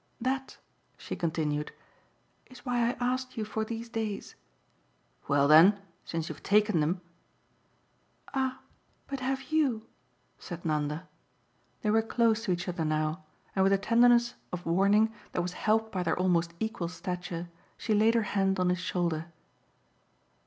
[0.19, 0.57] That,"
[0.97, 1.71] she continued,
[2.47, 4.33] "is why I asked you for these days."
[5.27, 7.01] "Well then, since you've taken them"
[8.33, 8.61] "Ah
[9.05, 9.85] but have YOU?"
[10.39, 11.07] said Nanda.
[11.83, 13.23] They were close to each other now,
[13.55, 17.93] and with a tenderness of warning that was helped by their almost equal stature she
[17.93, 19.31] laid her hand on his shoulder.